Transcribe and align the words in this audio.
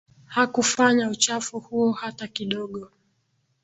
Hakufanya 0.27 1.09
uchafu 1.09 1.59
huo 1.59 1.91
hata 1.91 2.27
kidogo 2.27 2.91